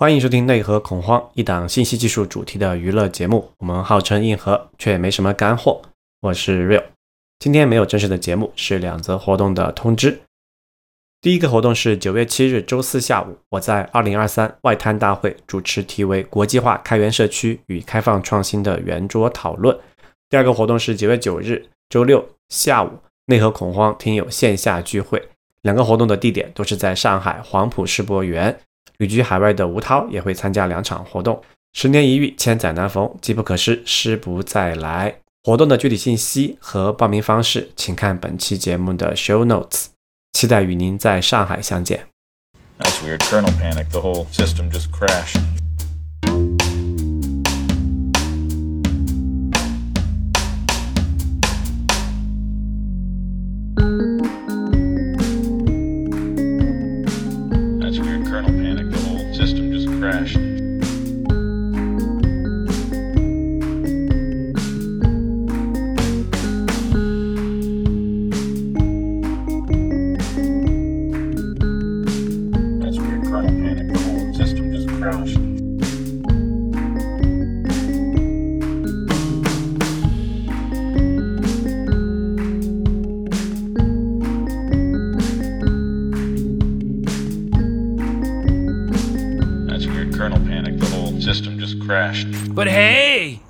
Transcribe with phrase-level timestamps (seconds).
[0.00, 3.50] 欢迎收听《内核恐慌》，一档信息技术主题的娱乐节目。
[3.58, 5.82] 我们号称硬核，却没什么干货。
[6.22, 6.84] 我是 Real。
[7.38, 10.22] 今天没有正式的节目，是两则活动的通知。
[11.20, 19.78] 第一个活动是九月七日周四下午，我在二零二三外滩大会主持题为“国际化开源社区与开放创新”的圆桌讨论。
[20.30, 25.22] 第二个活动是九月九日周六下午，内核恐慌听友线下聚会。
[25.60, 28.58] 两个活动的地点都是在上海黄埔世博园。
[28.98, 31.42] 旅居海外的吴涛也会参加两场活动。
[31.72, 35.14] 十年一遇，千载难逢，机不可失，失不再来。
[35.42, 39.86] 活动的具体信息和报名方式，请看本期节目的 show notes。
[40.32, 42.06] 期待与您在上海相见。
[42.78, 43.18] That's weird.
[43.18, 43.90] Kernel panic.
[43.90, 45.40] The whole system just crashed.
[53.76, 54.09] That's
[60.10, 60.34] crashed.
[72.80, 73.22] That's weird.
[73.24, 73.92] Kernel panic.
[73.92, 75.49] The whole system just crashed.
[90.20, 90.78] Kernel panic.
[90.78, 92.26] The whole system just crashed.
[92.54, 93.40] But hey,